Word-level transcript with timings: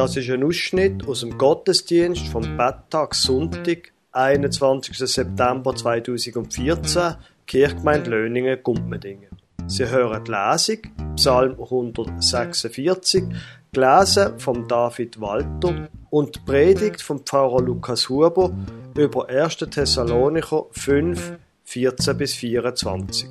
Das 0.00 0.16
ist 0.16 0.30
ein 0.30 0.42
Ausschnitt 0.42 1.06
aus 1.06 1.20
dem 1.20 1.36
Gottesdienst 1.36 2.26
vom 2.28 2.56
Betttag 2.56 3.14
Sonntag, 3.14 3.92
21. 4.12 4.96
September 4.96 5.76
2014, 5.76 7.16
Kirchgemeinde 7.46 8.08
Löningen, 8.08 8.62
Gumpendingen. 8.62 9.28
Sie 9.66 9.86
hören 9.86 10.24
die 10.24 10.30
Lesung, 10.30 10.78
Psalm 11.16 11.52
146, 11.60 13.24
gelesen 13.72 14.38
von 14.38 14.66
David 14.66 15.20
Walter 15.20 15.90
und 16.08 16.34
die 16.34 16.40
Predigt 16.46 17.02
vom 17.02 17.20
Pfarrer 17.26 17.60
Lukas 17.60 18.08
Huber 18.08 18.56
über 18.96 19.28
1. 19.28 19.58
Thessalonicher 19.58 20.64
5, 20.70 21.36
14 21.64 22.16
bis 22.16 22.32
24. 22.36 23.28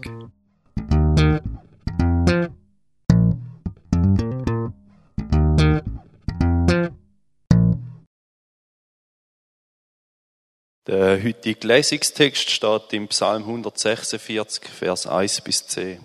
Der 10.91 11.23
heutige 11.23 11.67
Lesungstext 11.67 12.49
steht 12.49 12.93
im 12.93 13.09
Psalm 13.09 13.43
146, 13.43 14.63
Vers 14.70 15.05
1 15.05 15.41
bis 15.41 15.67
10. 15.67 16.03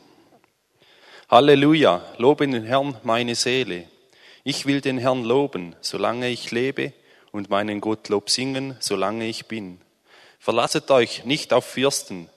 Halleluja, 1.30 2.04
lobe 2.18 2.46
den 2.46 2.64
Herrn 2.64 2.94
meine 3.02 3.34
Seele. 3.34 3.88
Ich 4.42 4.66
will 4.66 4.82
den 4.82 4.98
Herrn 4.98 5.24
loben, 5.24 5.74
solange 5.80 6.28
ich 6.28 6.50
lebe, 6.50 6.92
und 7.32 7.48
meinen 7.48 7.80
Gottlob 7.80 8.28
singen, 8.28 8.76
solange 8.78 9.26
ich 9.26 9.46
bin. 9.46 9.80
Verlasset 10.38 10.90
euch 10.90 11.24
nicht 11.24 11.54
auf 11.54 11.64
Fürsten, 11.64 12.28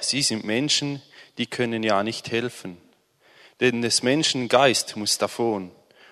sie 0.00 0.22
sind 0.22 0.42
Menschen, 0.42 1.00
die 1.38 1.46
können 1.46 1.84
ja 1.84 2.02
nicht 2.02 2.32
helfen. 2.32 2.78
Denn 3.60 3.80
des 3.80 4.02
Menschen 4.02 4.48
Geist 4.48 4.96
muss 4.96 5.18
davon, 5.18 5.70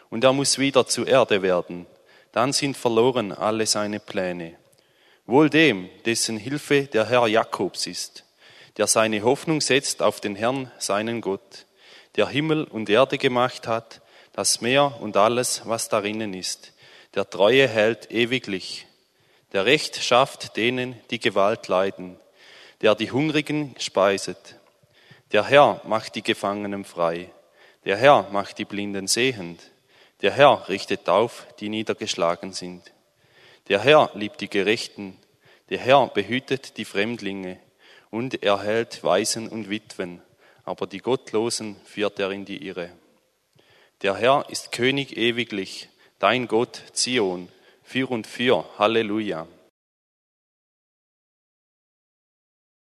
und 0.08 0.22
er 0.22 0.32
muss 0.32 0.60
wieder 0.60 0.86
zu 0.86 1.04
Erde 1.04 1.42
werden. 1.42 1.86
Dann 2.30 2.52
sind 2.52 2.76
verloren 2.76 3.32
alle 3.32 3.66
seine 3.66 3.98
Pläne. 3.98 4.59
Wohl 5.30 5.48
dem, 5.48 5.88
dessen 6.06 6.38
Hilfe 6.38 6.88
der 6.88 7.08
Herr 7.08 7.28
Jakobs 7.28 7.86
ist, 7.86 8.24
der 8.78 8.88
seine 8.88 9.22
Hoffnung 9.22 9.60
setzt 9.60 10.02
auf 10.02 10.20
den 10.20 10.34
Herrn, 10.34 10.72
seinen 10.80 11.20
Gott, 11.20 11.66
der 12.16 12.26
Himmel 12.26 12.64
und 12.64 12.90
Erde 12.90 13.16
gemacht 13.16 13.68
hat, 13.68 14.00
das 14.32 14.60
Meer 14.60 14.96
und 15.00 15.16
alles, 15.16 15.62
was 15.66 15.88
darinnen 15.88 16.34
ist, 16.34 16.72
der 17.14 17.30
Treue 17.30 17.68
hält 17.68 18.10
ewiglich, 18.10 18.88
der 19.52 19.66
Recht 19.66 20.02
schafft 20.02 20.56
denen, 20.56 20.96
die 21.12 21.20
Gewalt 21.20 21.68
leiden, 21.68 22.18
der 22.80 22.96
die 22.96 23.12
Hungrigen 23.12 23.76
speiset. 23.78 24.56
Der 25.30 25.44
Herr 25.44 25.80
macht 25.84 26.16
die 26.16 26.24
Gefangenen 26.24 26.84
frei, 26.84 27.30
der 27.84 27.96
Herr 27.96 28.28
macht 28.32 28.58
die 28.58 28.64
Blinden 28.64 29.06
sehend, 29.06 29.62
der 30.22 30.32
Herr 30.32 30.68
richtet 30.68 31.08
auf, 31.08 31.46
die 31.60 31.68
niedergeschlagen 31.68 32.52
sind. 32.52 32.82
Der 33.70 33.78
Herr 33.78 34.10
liebt 34.14 34.40
die 34.40 34.50
Gerechten, 34.50 35.16
der 35.68 35.78
Herr 35.78 36.08
behütet 36.08 36.76
die 36.76 36.84
Fremdlinge 36.84 37.60
und 38.10 38.42
erhält 38.42 39.04
Waisen 39.04 39.48
und 39.48 39.70
Witwen, 39.70 40.20
aber 40.64 40.88
die 40.88 40.98
Gottlosen 40.98 41.76
führt 41.84 42.18
er 42.18 42.32
in 42.32 42.44
die 42.44 42.66
Irre. 42.66 42.90
Der 44.02 44.16
Herr 44.16 44.44
ist 44.48 44.72
König 44.72 45.16
ewiglich, 45.16 45.88
dein 46.18 46.48
Gott 46.48 46.82
Zion, 46.94 47.48
für 47.84 48.10
und 48.10 48.26
für, 48.26 48.64
Halleluja. 48.76 49.46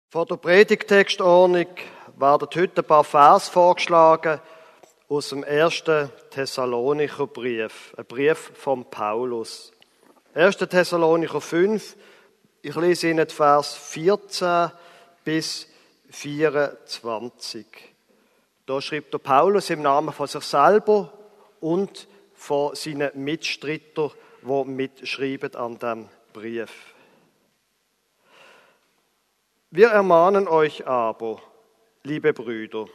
Vor 0.09 0.25
der 0.25 0.35
Predigtextordnung 0.35 1.67
werden 2.17 2.49
heute 2.53 2.81
ein 2.81 2.85
paar 2.85 3.05
Vers 3.05 3.47
vorgeschlagen 3.47 4.41
aus 5.07 5.29
dem 5.29 5.45
ersten 5.45 6.09
Thessalonicher 6.31 7.27
Brief, 7.27 7.93
ein 7.95 8.05
Brief 8.05 8.51
von 8.55 8.83
Paulus. 8.89 9.71
1. 10.35 10.57
Thessalonicher 10.57 11.39
5, 11.39 11.95
ich 12.61 12.75
lese 12.75 13.09
Ihnen 13.09 13.29
Vers 13.29 13.73
14 13.73 14.69
bis 15.23 15.65
24. 16.09 17.65
Da 18.65 18.81
schreibt 18.81 19.13
der 19.13 19.19
Paulus 19.19 19.69
im 19.69 19.81
Namen 19.81 20.11
von 20.11 20.27
sich 20.27 20.43
selber 20.43 21.13
und 21.61 22.09
von 22.33 22.75
seinen 22.75 23.11
Mitstreitern, 23.13 24.11
die 24.41 24.63
mitschreiben 24.65 25.55
an 25.55 25.79
dem 25.79 26.09
Brief. 26.33 26.93
Wir 29.71 29.87
ermahnen 29.87 30.49
euch 30.49 30.85
aber, 30.85 31.41
liebe 32.03 32.33
Brüder, 32.33 32.87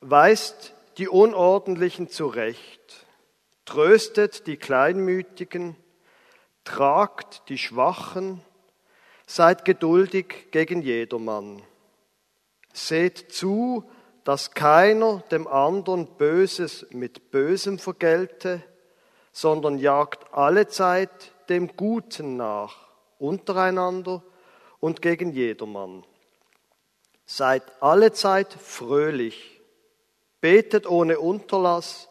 weist 0.00 0.74
die 0.98 1.08
Unordentlichen 1.08 2.08
zurecht, 2.08 3.04
tröstet 3.64 4.46
die 4.46 4.56
Kleinmütigen, 4.58 5.74
Tragt 6.66 7.48
die 7.48 7.58
Schwachen, 7.58 8.42
seid 9.24 9.64
geduldig 9.64 10.48
gegen 10.50 10.82
jedermann. 10.82 11.62
Seht 12.72 13.32
zu, 13.32 13.88
dass 14.24 14.50
keiner 14.50 15.22
dem 15.30 15.46
anderen 15.46 16.08
Böses 16.16 16.84
mit 16.90 17.30
Bösem 17.30 17.78
vergelte, 17.78 18.64
sondern 19.30 19.78
jagt 19.78 20.34
alle 20.34 20.66
Zeit 20.66 21.32
dem 21.48 21.76
Guten 21.76 22.36
nach, 22.36 22.88
untereinander 23.20 24.24
und 24.80 25.02
gegen 25.02 25.30
jedermann. 25.30 26.04
Seid 27.26 27.62
alle 27.80 28.12
Zeit 28.12 28.52
fröhlich, 28.52 29.60
betet 30.40 30.88
ohne 30.88 31.20
Unterlass, 31.20 32.08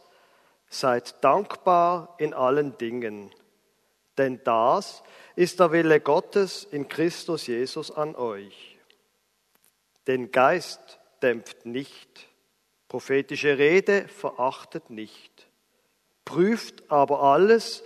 seid 0.69 1.21
dankbar 1.25 2.15
in 2.19 2.33
allen 2.33 2.77
Dingen 2.77 3.31
denn 4.17 4.41
das 4.43 5.03
ist 5.35 5.59
der 5.59 5.71
Wille 5.71 5.99
Gottes 5.99 6.63
in 6.63 6.87
Christus 6.87 7.47
Jesus 7.47 7.91
an 7.91 8.15
euch. 8.15 8.77
Den 10.07 10.31
Geist 10.31 10.99
dämpft 11.21 11.65
nicht, 11.65 12.27
prophetische 12.87 13.57
Rede 13.57 14.07
verachtet 14.07 14.89
nicht, 14.89 15.47
prüft 16.23 16.89
aber 16.91 17.21
alles 17.21 17.83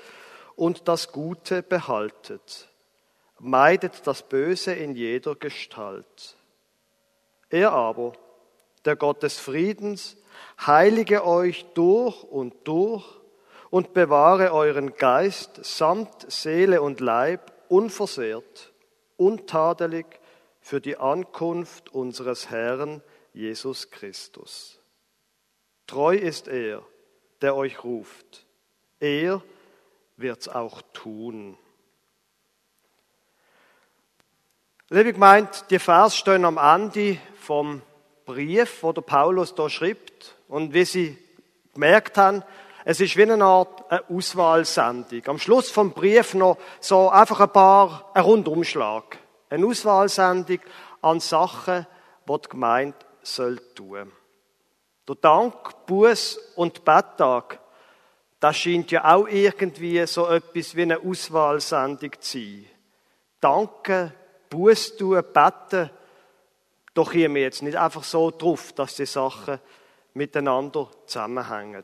und 0.56 0.88
das 0.88 1.12
Gute 1.12 1.64
behaltet, 1.64 2.70
meidet 3.40 4.06
das 4.06 4.28
Böse 4.28 4.74
in 4.74 4.96
jeder 4.96 5.36
Gestalt. 5.36 6.36
Er 7.50 7.72
aber, 7.72 8.14
der 8.86 8.96
Gott 8.96 9.24
des 9.24 9.40
Friedens, 9.40 10.18
heilige 10.66 11.26
euch 11.26 11.66
durch 11.74 12.24
und 12.24 12.54
durch 12.66 13.19
und 13.70 13.94
bewahre 13.94 14.54
euren 14.54 14.96
Geist 14.96 15.64
samt 15.64 16.32
Seele 16.32 16.82
und 16.82 17.00
Leib 17.00 17.52
unversehrt, 17.68 18.74
untadelig 19.18 20.06
für 20.60 20.82
die 20.82 20.98
Ankunft 20.98 21.90
unseres 21.94 22.50
Herrn 22.50 23.02
Jesus 23.34 23.92
Christus. 23.92 24.80
Treu 25.88 26.16
ist 26.16 26.48
er, 26.48 26.84
der 27.42 27.56
euch 27.56 27.84
ruft. 27.84 28.46
Er 29.00 29.42
wird's 30.18 30.48
auch 30.48 30.82
tun. 30.94 31.58
Liebe 34.90 35.18
meint, 35.18 35.70
die 35.70 35.80
Vers 35.80 36.18
stehen 36.18 36.46
am 36.46 36.58
Ende 36.58 37.18
vom 37.40 37.82
Brief, 38.26 38.84
wo 38.84 38.92
der 38.92 39.02
Paulus 39.02 39.56
da 39.56 39.70
schreibt. 39.70 40.36
Und 40.48 40.74
wie 40.74 40.86
Sie 40.86 41.18
gemerkt 41.74 42.18
haben, 42.18 42.44
es 42.86 43.00
ist 43.00 43.18
wie 43.18 43.24
eine 43.24 43.44
Art 43.44 43.84
Auswahlsendung. 44.10 45.22
Am 45.28 45.40
Schluss 45.40 45.70
vom 45.70 45.92
Brief 45.92 46.34
noch 46.34 46.58
so 46.80 47.10
einfach 47.10 47.40
ein 47.42 47.52
paar, 47.52 48.12
ein 48.14 48.24
Rundumschlag. 48.24 49.18
Eine 49.50 49.66
Auswahlsendung 49.66 50.60
an 51.02 51.20
Sachen, 51.20 51.86
die 52.28 52.42
die 52.42 52.50
Gemeinde 52.50 52.98
soll 53.22 53.60
tun. 53.76 54.12
Der 55.08 55.16
Dank, 55.16 55.86
Buß 55.88 56.40
und 56.56 56.86
Betttag, 56.86 57.60
das 58.40 58.58
scheint 58.58 58.92
ja 58.92 59.16
auch 59.16 59.28
irgendwie 59.28 60.06
so 60.08 60.28
etwas 60.28 60.76
wie 60.76 60.84
eine 60.84 61.00
Auswahlsendung 61.00 62.12
zu 62.20 62.38
sein. 62.38 62.66
Danke, 63.42 64.14
Buß 64.50 64.98
tun, 64.98 65.24
beten, 65.34 65.90
doch 66.94 67.12
hier 67.12 67.30
mir 67.30 67.42
jetzt 67.42 67.64
nicht 67.64 67.78
einfach 67.78 68.04
so 68.04 68.32
drauf, 68.32 68.74
dass 68.74 68.96
die 68.96 69.06
Sachen 69.06 69.60
miteinander 70.14 70.90
zusammenhängen. 71.06 71.84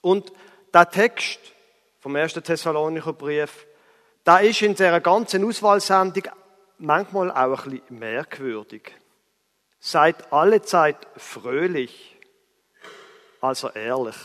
Und 0.00 0.32
der 0.72 0.90
Text 0.90 1.40
vom 2.00 2.16
1. 2.16 2.34
Thessalonicher 2.34 3.12
Brief, 3.12 3.66
da 4.24 4.38
ist 4.38 4.62
in 4.62 4.74
dieser 4.74 5.00
ganzen 5.00 5.44
Auswahlsendung 5.44 6.24
manchmal 6.78 7.30
auch 7.30 7.64
ein 7.64 7.70
bisschen 7.70 7.98
merkwürdig. 7.98 8.92
Seid 9.78 10.32
alle 10.32 10.62
Zeit 10.62 10.96
fröhlich, 11.16 12.16
also 13.40 13.70
ehrlich. 13.70 14.16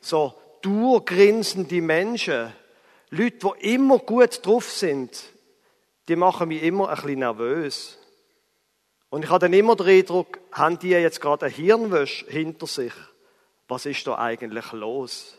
So 0.00 0.34
durchgrinsende 0.62 1.80
Menschen, 1.80 2.52
Leute, 3.10 3.38
die 3.60 3.74
immer 3.74 3.98
gut 3.98 4.44
drauf 4.44 4.70
sind, 4.70 5.22
die 6.08 6.16
machen 6.16 6.48
mich 6.48 6.62
immer 6.62 6.88
ein 6.88 6.96
bisschen 6.96 7.20
nervös. 7.20 7.98
Und 9.10 9.24
ich 9.24 9.30
habe 9.30 9.40
dann 9.40 9.52
immer 9.52 9.76
den 9.76 9.86
Eindruck, 9.86 10.38
haben 10.52 10.78
die 10.78 10.90
jetzt 10.90 11.20
gerade 11.20 11.46
ein 11.46 11.52
Hirnwäsch 11.52 12.24
hinter 12.28 12.66
sich? 12.66 12.92
Was 13.68 13.86
ist 13.86 14.06
da 14.06 14.18
eigentlich 14.18 14.72
los? 14.72 15.36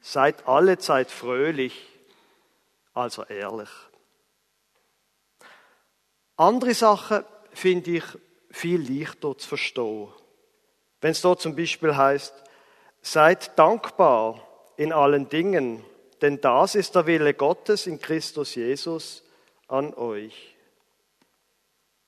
Seid 0.00 0.48
alle 0.48 0.78
Zeit 0.78 1.10
fröhlich, 1.10 1.86
also 2.94 3.24
ehrlich. 3.24 3.68
Andere 6.36 6.74
Sachen 6.74 7.24
finde 7.52 7.90
ich 7.92 8.04
viel 8.50 8.80
leichter 8.80 9.36
zu 9.36 9.48
verstehen. 9.48 10.08
Wenn 11.00 11.10
es 11.10 11.20
dort 11.20 11.40
zum 11.40 11.54
Beispiel 11.54 11.96
heißt, 11.96 12.34
seid 13.02 13.58
dankbar 13.58 14.40
in 14.76 14.92
allen 14.92 15.28
Dingen, 15.28 15.84
denn 16.22 16.40
das 16.40 16.74
ist 16.74 16.94
der 16.94 17.06
Wille 17.06 17.34
Gottes 17.34 17.86
in 17.86 18.00
Christus 18.00 18.54
Jesus 18.54 19.22
an 19.68 19.92
euch. 19.94 20.56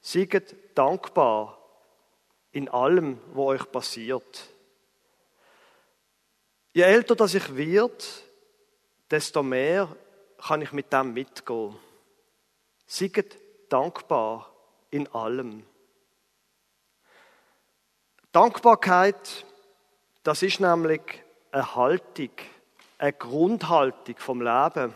Sieget 0.01 0.57
dankbar 0.75 1.59
in 2.53 2.69
allem, 2.69 3.21
was 3.35 3.45
euch 3.45 3.73
passiert. 3.73 4.49
Je 6.79 6.85
älter 6.85 7.17
das 7.17 7.35
ich 7.35 7.57
wird, 7.57 8.23
desto 9.11 9.43
mehr 9.43 9.89
kann 10.47 10.63
ich 10.63 10.71
mit 10.71 10.93
dem 10.93 11.13
mitgehen. 11.13 11.77
Sieget 12.87 13.37
dankbar 13.69 14.49
in 14.93 15.13
allem. 15.13 15.67
Dankbarkeit, 18.31 19.45
das 20.23 20.45
ist 20.45 20.61
nämlich 20.61 21.03
eine 21.51 21.75
Haltung, 21.75 22.31
eine 22.99 23.13
Grundhaltung 23.13 24.17
vom 24.19 24.41
Leben. 24.41 24.95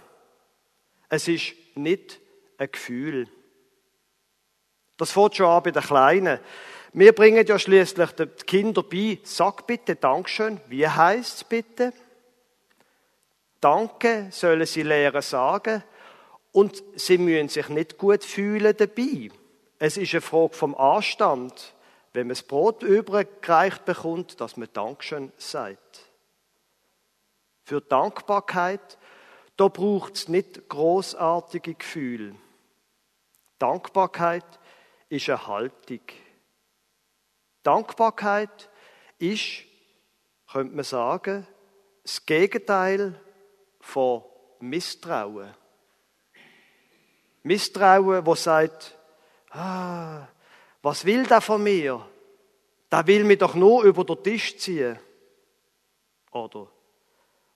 Es 1.09 1.27
ist 1.27 1.55
nicht 1.75 2.21
ein 2.59 2.71
Gefühl. 2.71 3.27
Das 4.99 5.11
fängt 5.11 5.35
schon 5.35 5.47
an 5.47 5.65
bei 5.65 5.73
den 5.73 5.83
Kleinen. 5.83 6.39
Wir 6.95 7.13
bringen 7.15 7.47
ja 7.47 7.59
schließlich 7.59 8.11
den 8.13 8.37
Kindern 8.47 8.85
bei, 8.91 9.19
sag 9.23 9.67
bitte 9.67 9.97
Dankeschön. 9.97 10.61
Wie 10.69 10.87
heißt 10.87 11.37
es 11.37 11.45
bitte? 11.45 11.95
Danke 13.61 14.29
sollen 14.31 14.67
sie 14.67 14.83
lernen 14.83 15.23
sagen 15.23 15.83
und 16.51 16.83
sie 16.97 17.17
müssen 17.17 17.49
sich 17.49 17.71
nicht 17.71 17.97
gut 17.97 18.25
fühlen 18.25 18.77
dabei. 18.77 19.31
Es 19.79 19.97
ist 19.97 20.13
eine 20.13 20.21
Frage 20.21 20.53
vom 20.53 20.75
Anstand, 20.75 21.73
wenn 22.13 22.27
man 22.27 22.35
das 22.35 22.43
Brot 22.43 22.83
übergereicht 22.83 23.87
bekommt, 23.87 24.39
dass 24.41 24.59
man 24.59 24.69
Dankeschön 24.75 25.33
sagt. 25.39 26.11
Für 27.65 27.81
Dankbarkeit, 27.81 28.99
da 29.57 29.69
braucht 29.69 30.17
es 30.17 30.29
nicht 30.29 30.69
großartige 30.69 31.75
Gefühle. 31.75 32.35
Dankbarkeit 33.59 34.45
ist 35.09 35.31
eine 35.31 35.47
Haltung. 35.47 36.01
Dankbarkeit 37.63 38.71
ist, 39.19 39.65
könnte 40.51 40.75
man 40.75 40.85
sagen, 40.85 41.47
das 42.03 42.25
Gegenteil 42.27 43.21
von 43.81 44.23
Misstrauen. 44.61 45.55
Misstrauen, 47.43 48.25
wo 48.25 48.35
sagt, 48.35 48.97
ah, 49.51 50.27
was 50.83 51.05
will 51.05 51.27
der 51.27 51.41
von 51.41 51.63
mir? 51.63 52.07
Der 52.91 53.07
will 53.07 53.25
mich 53.25 53.39
doch 53.39 53.55
nur 53.55 53.85
über 53.85 54.05
den 54.05 54.23
Tisch 54.23 54.57
ziehen. 54.59 54.99
Oder, 56.31 56.69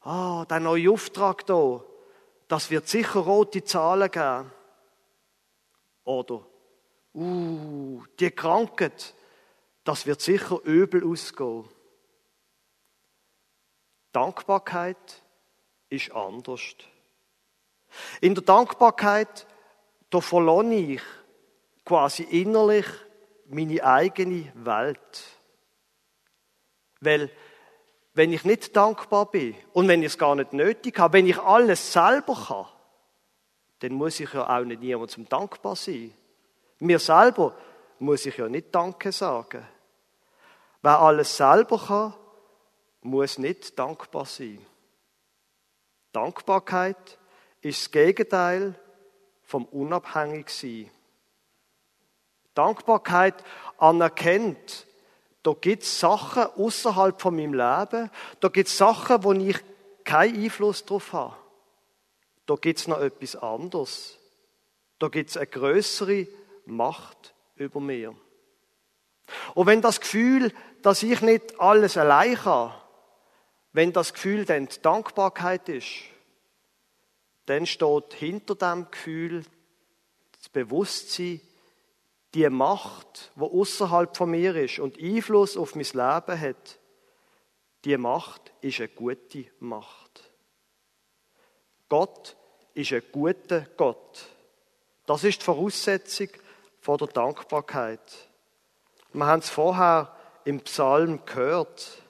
ah, 0.02 0.44
der 0.48 0.60
neue 0.60 0.90
Auftrag 0.90 1.46
da, 1.46 1.82
das 2.48 2.70
wird 2.70 2.88
sicher 2.88 3.20
rote 3.20 3.64
Zahlen 3.64 4.10
geben. 4.10 4.52
Oder, 6.04 6.46
uh, 7.14 8.02
die 8.20 8.30
Krankheit, 8.30 9.14
das 9.86 10.04
wird 10.04 10.20
sicher 10.20 10.60
übel 10.64 11.04
ausgehen. 11.04 11.64
Dankbarkeit 14.10 15.22
ist 15.88 16.10
anders. 16.10 16.74
In 18.20 18.34
der 18.34 18.42
Dankbarkeit, 18.42 19.46
da 20.10 20.20
verlone 20.20 20.74
ich 20.74 21.02
quasi 21.84 22.24
innerlich 22.24 22.86
meine 23.46 23.84
eigene 23.84 24.52
Welt. 24.56 25.24
Weil, 27.00 27.30
wenn 28.14 28.32
ich 28.32 28.44
nicht 28.44 28.74
dankbar 28.74 29.30
bin 29.30 29.54
und 29.72 29.86
wenn 29.86 30.02
ich 30.02 30.12
es 30.12 30.18
gar 30.18 30.34
nicht 30.34 30.52
nötig 30.52 30.98
habe, 30.98 31.12
wenn 31.18 31.26
ich 31.26 31.38
alles 31.38 31.92
selber 31.92 32.34
kann, 32.34 32.66
dann 33.80 33.92
muss 33.92 34.18
ich 34.18 34.32
ja 34.32 34.48
auch 34.48 34.64
nicht 34.64 34.80
niemandem 34.80 35.28
dankbar 35.28 35.76
sein. 35.76 36.12
Mir 36.80 36.98
selber 36.98 37.56
muss 38.00 38.26
ich 38.26 38.36
ja 38.36 38.48
nicht 38.48 38.74
Danke 38.74 39.12
sagen. 39.12 39.64
Wer 40.82 41.00
alles 41.00 41.36
selber 41.36 41.78
kann, 41.78 42.14
muss 43.02 43.38
nicht 43.38 43.78
dankbar 43.78 44.26
sein. 44.26 44.64
Dankbarkeit 46.12 47.18
ist 47.60 47.82
das 47.82 47.90
Gegenteil 47.90 48.74
vom 49.42 49.64
Unabhängigsein. 49.66 50.90
Dankbarkeit 52.54 53.34
anerkennt, 53.78 54.86
da 55.42 55.52
gibt 55.52 55.82
es 55.84 56.00
Sachen 56.00 56.44
außerhalb 56.56 57.20
von 57.20 57.36
meinem 57.36 57.54
Leben, 57.54 58.10
da 58.40 58.48
gibt 58.48 58.68
es 58.68 58.78
Sachen, 58.78 59.22
wo 59.22 59.32
ich 59.32 59.58
keinen 60.04 60.42
Einfluss 60.42 60.84
drauf 60.84 61.12
habe. 61.12 61.36
Da 62.46 62.54
gibt 62.54 62.78
es 62.78 62.88
noch 62.88 63.00
etwas 63.00 63.36
anderes. 63.36 64.18
Da 64.98 65.08
gibt 65.08 65.30
es 65.30 65.36
eine 65.36 65.48
größere 65.48 66.26
Macht 66.64 67.34
über 67.56 67.80
mir. 67.80 68.14
Und 69.54 69.66
wenn 69.66 69.82
das 69.82 70.00
Gefühl, 70.00 70.52
dass 70.82 71.02
ich 71.02 71.20
nicht 71.20 71.60
alles 71.60 71.96
allein 71.96 72.36
kann, 72.36 72.74
wenn 73.72 73.92
das 73.92 74.14
Gefühl 74.14 74.44
dann 74.44 74.68
die 74.68 74.80
Dankbarkeit 74.80 75.68
ist, 75.68 75.88
dann 77.46 77.66
steht 77.66 78.14
hinter 78.14 78.54
dem 78.54 78.90
Gefühl 78.90 79.44
das 80.38 80.48
Bewusstsein, 80.48 81.40
die 82.34 82.48
Macht, 82.50 83.32
wo 83.34 83.46
außerhalb 83.60 84.16
von 84.16 84.30
mir 84.30 84.54
ist 84.56 84.78
und 84.78 85.00
Einfluss 85.00 85.56
auf 85.56 85.74
mein 85.74 85.84
Leben 85.84 86.40
hat, 86.40 86.78
die 87.84 87.96
Macht 87.96 88.52
ist 88.60 88.80
eine 88.80 88.88
gute 88.88 89.46
Macht. 89.60 90.30
Gott 91.88 92.36
ist 92.74 92.92
ein 92.92 93.02
guter 93.12 93.66
Gott. 93.76 94.26
Das 95.06 95.22
ist 95.22 95.40
die 95.40 95.44
Voraussetzung 95.44 96.28
von 96.80 96.98
der 96.98 97.08
Dankbarkeit. 97.08 98.25
Wir 99.16 99.24
haben 99.24 99.40
es 99.40 99.48
vorher 99.48 100.14
im 100.44 100.60
Psalm 100.60 101.24
gehört. 101.24 102.02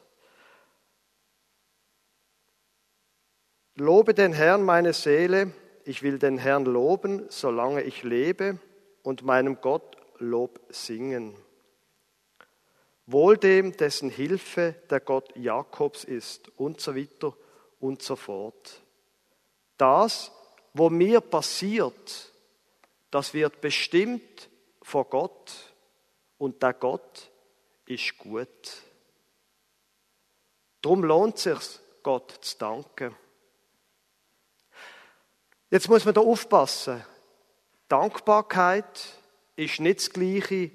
Lobe 3.76 4.12
den 4.12 4.32
Herrn, 4.32 4.64
meine 4.64 4.92
Seele, 4.92 5.52
ich 5.84 6.02
will 6.02 6.18
den 6.18 6.36
Herrn 6.36 6.64
loben, 6.64 7.24
solange 7.28 7.82
ich 7.82 8.02
lebe 8.02 8.58
und 9.04 9.22
meinem 9.22 9.60
Gott 9.60 9.96
Lob 10.18 10.58
singen. 10.70 11.36
Wohl 13.06 13.36
dem, 13.36 13.76
dessen 13.76 14.10
Hilfe 14.10 14.74
der 14.90 14.98
Gott 14.98 15.30
Jakobs 15.36 16.02
ist 16.02 16.48
und 16.58 16.80
so 16.80 16.96
weiter 16.96 17.36
und 17.78 18.02
so 18.02 18.16
fort. 18.16 18.82
Das, 19.76 20.32
wo 20.74 20.90
mir 20.90 21.20
passiert, 21.20 22.32
das 23.12 23.32
wird 23.32 23.60
bestimmt 23.60 24.50
vor 24.82 25.04
Gott 25.04 25.75
und 26.38 26.62
der 26.62 26.74
Gott 26.74 27.30
ist 27.86 28.16
gut. 28.18 28.48
Darum 30.82 31.04
lohnt 31.04 31.36
es 31.36 31.42
sich, 31.42 31.80
Gott 32.02 32.38
zu 32.40 32.58
danken. 32.58 33.16
Jetzt 35.70 35.88
muss 35.88 36.04
man 36.04 36.14
da 36.14 36.20
aufpassen. 36.20 37.04
Dankbarkeit 37.88 39.18
ist 39.56 39.80
nicht 39.80 39.98
das 39.98 40.10
Gleiche 40.10 40.70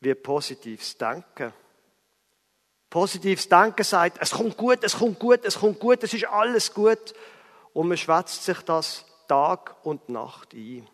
wie 0.00 0.14
positives 0.14 0.96
Denken. 0.96 1.52
Positives 2.90 3.48
Denken 3.48 3.84
sagt, 3.84 4.18
es 4.20 4.30
kommt 4.30 4.56
gut, 4.56 4.82
es 4.82 4.96
kommt 4.96 5.18
gut, 5.18 5.44
es 5.44 5.58
kommt 5.58 5.80
gut, 5.80 6.02
es 6.02 6.14
ist 6.14 6.26
alles 6.26 6.72
gut. 6.72 7.14
Und 7.72 7.88
man 7.88 7.96
schwätzt 7.96 8.44
sich 8.44 8.60
das 8.62 9.04
Tag 9.26 9.76
und 9.84 10.08
Nacht 10.08 10.54
ein. 10.54 10.88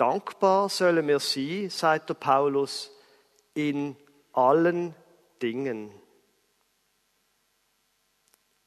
Dankbar 0.00 0.70
sollen 0.70 1.06
wir 1.06 1.20
sein, 1.20 1.68
sagt 1.68 2.08
der 2.08 2.14
Paulus, 2.14 2.90
in 3.52 3.94
allen 4.32 4.94
Dingen. 5.42 5.92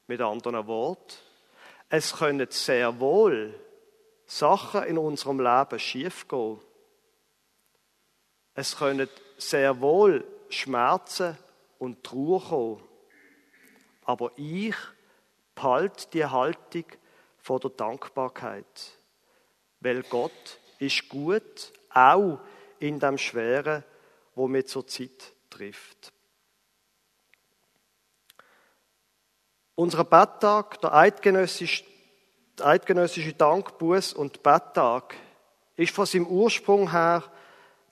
Mit 0.06 0.20
anderen 0.20 0.64
Worten, 0.68 1.16
es 1.88 2.14
können 2.14 2.46
sehr 2.50 3.00
wohl 3.00 3.58
Sachen 4.26 4.84
in 4.84 4.96
unserem 4.96 5.40
Leben 5.40 5.80
schiefgehen. 5.80 6.60
Es 8.54 8.76
können 8.76 9.08
sehr 9.36 9.80
wohl 9.80 10.24
Schmerzen 10.50 11.36
und 11.80 12.04
Trauer 12.04 12.44
kommen. 12.44 12.88
Aber 14.04 14.30
ich 14.36 14.76
behalte 15.56 16.06
die 16.12 16.26
Haltung 16.26 16.84
von 17.38 17.58
der 17.58 17.70
Dankbarkeit. 17.70 18.92
Weil 19.80 20.04
Gott 20.04 20.60
ist 20.78 21.08
gut, 21.08 21.72
auch 21.90 22.40
in 22.78 22.98
dem 22.98 23.18
Schweren, 23.18 23.84
wo 24.34 24.48
mir 24.48 24.64
zur 24.64 24.86
Zeit 24.86 25.32
trifft. 25.50 26.12
Unser 29.76 30.04
Betttag, 30.04 30.80
der 30.80 30.94
eidgenössische, 30.94 31.84
eidgenössische 32.60 33.32
Dank, 33.32 33.80
und 33.80 34.42
Betttag, 34.42 35.16
ist 35.76 35.94
von 35.94 36.06
seinem 36.06 36.26
Ursprung 36.26 36.90
her 36.90 37.24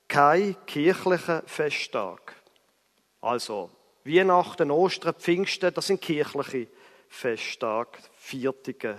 kein 0.07 0.57
kirchlicher 0.67 1.43
Festtag. 1.47 2.37
Also 3.21 3.71
Weihnachten, 4.05 4.71
Ostern, 4.71 5.15
Pfingsten, 5.15 5.75
das 5.75 5.87
sind 5.89 6.01
kirchliche 6.01 6.69
Festtage, 7.09 7.99
Viertige. 8.17 8.99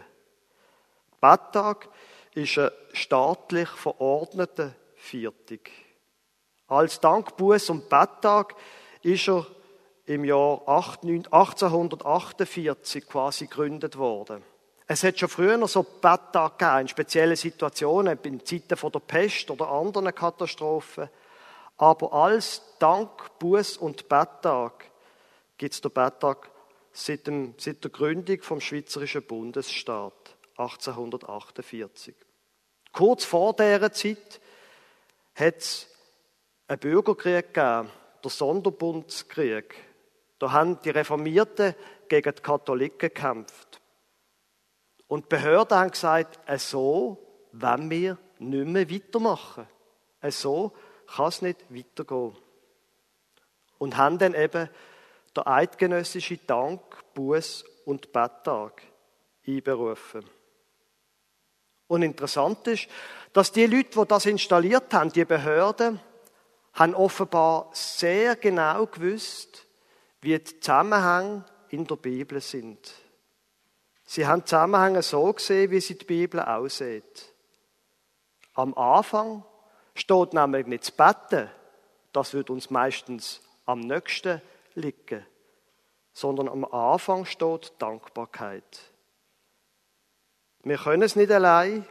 Betttag 1.21 1.87
ist 2.35 2.57
ein 2.57 2.71
staatlich 2.93 3.69
verordneter 3.69 4.73
Viertig. 4.95 5.71
Als 6.67 6.99
Dankbuß 7.01 7.71
und 7.71 7.89
Betttag 7.89 8.55
ist 9.01 9.27
er 9.27 9.45
im 10.05 10.23
Jahr 10.25 10.61
1848 10.67 13.07
quasi 13.07 13.47
gegründet 13.47 13.97
worden. 13.97 14.43
Es 14.87 15.03
hat 15.03 15.19
schon 15.19 15.29
früher 15.29 15.57
noch 15.57 15.69
so 15.69 15.83
Betttage 15.83 16.55
gegeben, 16.57 16.81
in 16.81 16.87
speziellen 16.87 17.35
Situationen, 17.35 18.17
in 18.23 18.43
Zeiten 18.45 18.67
der 18.67 18.99
Pest 18.99 19.51
oder 19.51 19.69
anderen 19.69 20.15
Katastrophen. 20.15 21.09
Aber 21.77 22.13
als 22.13 22.61
Dank, 22.79 23.39
Buß 23.39 23.77
und 23.77 24.09
Betttag 24.09 24.91
gibt 25.57 25.73
es 25.73 25.81
den 25.81 25.91
Betttag 25.91 26.51
seit, 26.91 27.25
dem, 27.27 27.53
seit 27.57 27.83
der 27.83 27.91
Gründung 27.91 28.41
vom 28.41 28.61
Schweizerischen 28.61 29.23
Bundesstaat 29.23 30.35
1848. 30.57 32.15
Kurz 32.91 33.25
vor 33.25 33.55
dieser 33.55 33.91
Zeit 33.91 34.39
hat 35.35 35.57
es 35.57 35.89
einen 36.67 36.79
Bürgerkrieg 36.79 37.53
gegeben, 37.53 37.89
der 38.23 38.31
Sonderbundskrieg. 38.31 39.75
Da 40.39 40.51
haben 40.51 40.79
die 40.81 40.91
Reformierten 40.91 41.75
gegen 42.07 42.35
die 42.35 42.41
Katholiken 42.41 42.99
gekämpft. 42.99 43.81
Und 45.07 45.25
die 45.25 45.35
Behörden 45.35 45.77
haben 45.77 45.91
gesagt, 45.91 46.39
so 46.59 47.17
wollen 47.51 47.89
wir 47.89 48.17
nicht 48.39 48.67
mehr 48.67 48.89
weitermachen. 48.89 49.67
So 50.29 50.73
kann 51.07 51.27
es 51.27 51.41
nicht 51.41 51.65
weitergehen. 51.69 52.35
Und 53.77 53.97
haben 53.97 54.17
dann 54.17 54.33
eben 54.33 54.69
der 55.35 55.47
eidgenössische 55.47 56.37
Dank, 56.37 56.81
Buß 57.13 57.65
und 57.85 58.11
Betttag 58.11 58.81
einberufen. 59.45 60.23
Und 61.87 62.01
interessant 62.01 62.67
ist, 62.67 62.87
dass 63.33 63.51
die 63.51 63.65
Leute, 63.65 63.99
die 63.99 64.07
das 64.07 64.25
installiert 64.25 64.93
haben, 64.93 65.11
die 65.11 65.25
Behörden, 65.25 65.99
haben 66.73 66.95
offenbar 66.95 67.69
sehr 67.73 68.35
genau 68.35 68.85
gewusst, 68.87 69.65
wie 70.21 70.37
die 70.37 70.59
Zusammenhänge 70.59 71.45
in 71.69 71.85
der 71.85 71.95
Bibel 71.95 72.41
sind. 72.41 72.93
Sie 74.05 74.25
haben 74.25 74.45
Zusammenhänge 74.45 75.01
so 75.01 75.31
gesehen, 75.33 75.71
wie 75.71 75.81
sie 75.81 75.97
die 75.97 76.05
Bibel 76.05 76.39
aussieht. 76.39 77.33
Am 78.53 78.73
Anfang 78.75 79.43
steht 79.95 80.33
nämlich 80.33 80.67
nicht 80.67 80.83
das 80.83 80.91
Betten, 80.91 81.49
das 82.11 82.33
wird 82.33 82.49
uns 82.49 82.69
meistens 82.69 83.41
am 83.65 83.79
nächsten 83.79 84.41
liegen, 84.75 85.25
sondern 86.11 86.47
am 86.47 86.65
Anfang 86.65 87.25
steht 87.25 87.73
Dankbarkeit. 87.79 88.92
Wir 90.63 90.77
können 90.77 91.03
es 91.03 91.15
nicht 91.15 91.31
allein 91.31 91.85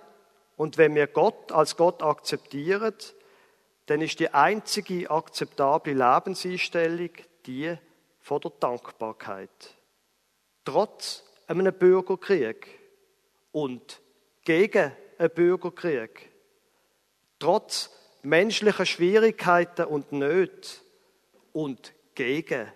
und 0.57 0.79
wenn 0.79 0.95
wir 0.95 1.07
Gott 1.07 1.52
als 1.52 1.76
Gott 1.76 2.02
akzeptieren, 2.02 2.95
dann 3.87 4.00
ist 4.00 4.19
die 4.19 4.33
einzige 4.33 5.11
akzeptable 5.11 5.93
Lebenseinstellung 5.93 7.11
die 7.45 7.76
von 8.21 8.41
der 8.41 8.52
Dankbarkeit. 8.61 9.75
Trotz 10.64 11.25
einem 11.49 11.75
Bürgerkrieg 11.75 12.67
und 13.50 14.00
gegen 14.45 14.93
einen 15.19 15.31
Bürgerkrieg. 15.31 16.31
Trotz 17.38 17.91
menschlicher 18.23 18.87
Schwierigkeiten 18.87 19.85
und 19.85 20.12
Nöte 20.12 20.69
und 21.52 21.93
gegen 22.14 22.73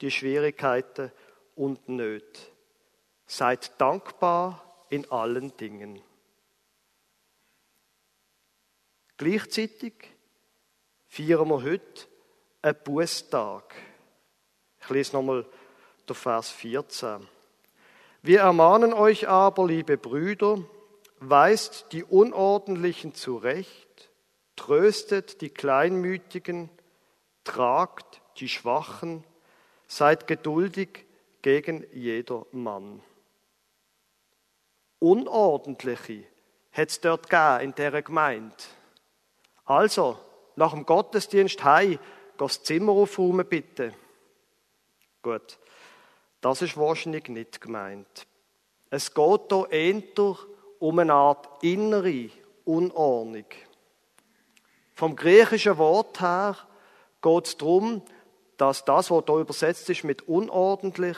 die 0.00 0.10
Schwierigkeiten 0.10 1.10
und 1.56 1.88
Nöte. 1.88 2.40
Seid 3.26 3.80
dankbar 3.80 4.71
in 4.92 5.10
allen 5.10 5.56
Dingen. 5.56 6.02
Gleichzeitig 9.16 9.94
feiern 11.08 11.48
wir 11.48 11.62
heute 11.62 12.06
einen 12.60 12.76
Bußtag. 12.84 13.74
Ich 14.82 14.90
lese 14.90 15.16
nochmal 15.16 15.46
den 16.06 16.14
Vers 16.14 16.50
14. 16.50 17.26
Wir 18.20 18.40
ermahnen 18.40 18.92
euch 18.92 19.28
aber, 19.28 19.66
liebe 19.66 19.96
Brüder, 19.96 20.62
weist 21.20 21.86
die 21.92 22.04
Unordentlichen 22.04 23.14
zurecht, 23.14 24.10
tröstet 24.56 25.40
die 25.40 25.50
Kleinmütigen, 25.50 26.68
tragt 27.44 28.20
die 28.36 28.48
Schwachen, 28.48 29.24
seid 29.86 30.26
geduldig 30.26 31.06
gegen 31.40 31.86
jeder 31.94 32.44
Mann. 32.52 33.00
Unordentliche 35.02 36.22
hat 36.70 36.88
es 36.90 37.00
dort 37.00 37.28
gegeben 37.28 37.60
in 37.60 37.74
dieser 37.74 38.02
Gemeinde. 38.02 38.54
Also, 39.64 40.16
nach 40.54 40.72
dem 40.72 40.86
Gottesdienst 40.86 41.64
heim, 41.64 41.98
das 42.38 42.62
Zimmer 42.62 42.92
aufräumen 42.92 43.46
bitte. 43.46 43.92
Gut. 45.20 45.58
Das 46.40 46.62
ist 46.62 46.76
wahrscheinlich 46.76 47.28
nicht 47.28 47.60
gemeint. 47.60 48.26
Es 48.90 49.12
geht 49.12 49.52
hier 49.52 49.70
eher 49.70 50.36
um 50.78 50.98
eine 50.98 51.14
Art 51.14 51.48
innere 51.64 52.30
Unordnung. 52.64 53.46
Vom 54.94 55.16
griechischen 55.16 55.78
Wort 55.78 56.20
her 56.20 56.56
geht 57.20 57.46
es 57.46 57.56
darum, 57.56 58.02
dass 58.56 58.84
das, 58.84 59.10
was 59.10 59.24
hier 59.26 59.36
übersetzt 59.36 59.90
ist 59.90 60.04
mit 60.04 60.28
unordentlich, 60.28 61.16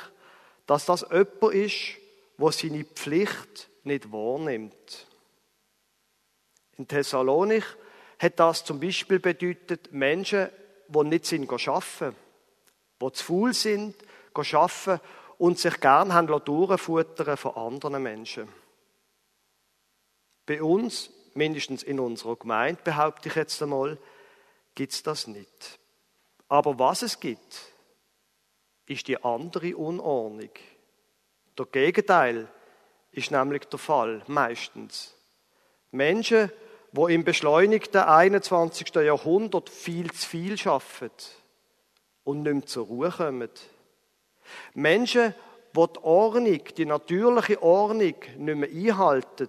dass 0.67 0.87
das 0.87 1.03
jemand 1.11 1.55
ist, 1.55 2.03
der 2.38 2.53
seine 2.53 2.85
Pflicht 2.85 3.71
nicht 3.85 4.11
wahrnimmt. 4.11 5.07
In 6.76 6.88
Thessalonik 6.88 7.64
hat 8.19 8.41
das 8.41 8.64
zum 8.64 8.81
Beispiel 8.81 9.19
bedeutet, 9.19 9.93
Menschen, 9.93 10.49
die 10.88 11.05
nicht 11.05 11.26
sind 11.26 11.50
arbeiten, 11.50 12.17
die 13.00 13.12
zu 13.12 13.25
faul 13.25 13.55
sind, 13.55 13.97
arbeiten 14.35 15.00
und 15.38 15.59
sich 15.59 15.81
gern 15.81 16.26
durchfuttern 16.26 17.37
von 17.37 17.55
anderen 17.55 18.03
Menschen. 18.03 18.49
Bei 20.47 20.62
uns, 20.62 21.11
mindestens 21.35 21.83
in 21.83 22.00
unserer 22.00 22.37
Gemeinde, 22.37 22.81
behaupte 22.83 23.29
ich 23.29 23.35
jetzt 23.35 23.62
einmal, 23.62 23.99
gibt 24.75 24.93
es 24.93 25.03
das 25.03 25.26
nicht. 25.26 25.79
Aber 26.49 26.79
was 26.79 27.03
es 27.03 27.21
gibt, 27.21 27.73
ist 28.87 29.09
die 29.09 29.23
andere 29.23 29.76
Unordnung. 29.76 30.50
Der 31.58 31.66
Gegenteil 31.66 32.49
ist 33.12 33.30
nämlich 33.30 33.64
der 33.66 33.78
Fall, 33.78 34.23
meistens. 34.26 35.14
Menschen, 35.90 36.50
die 36.92 37.14
im 37.14 37.25
beschleunigten 37.25 38.02
21. 38.02 38.94
Jahrhundert 38.96 39.70
viel 39.70 40.11
zu 40.11 40.28
viel 40.28 40.58
schaffen 40.58 41.11
und 42.25 42.42
nicht 42.42 42.52
mehr 42.52 42.66
zur 42.66 42.87
Ruhe 42.87 43.11
kommen. 43.11 43.50
Menschen, 44.75 45.34
die 45.76 45.92
die 45.92 46.04
Ordnung, 46.04 46.61
die 46.76 46.87
natürliche 46.87 47.62
Ordnung 47.62 48.14
nicht 48.37 48.38
mehr 48.38 48.68
einhalten. 48.68 49.49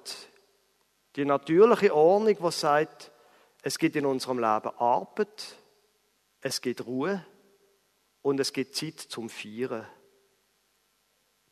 Die 1.16 1.26
natürliche 1.26 1.94
Ordnung, 1.94 2.38
die 2.38 2.52
sagt, 2.52 3.12
es 3.62 3.78
gibt 3.78 3.96
in 3.96 4.06
unserem 4.06 4.38
Leben 4.38 4.70
Arbeit, 4.78 5.56
es 6.42 6.62
gibt 6.62 6.86
Ruhe 6.86 7.26
und 8.22 8.40
es 8.40 8.54
gibt 8.54 8.76
Zeit 8.76 9.00
zum 9.00 9.30
Feiern. 9.30 9.88